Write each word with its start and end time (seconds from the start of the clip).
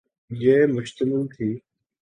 پہ 0.31 0.65
مشتمل 0.75 1.21
تھی۔ 1.35 1.49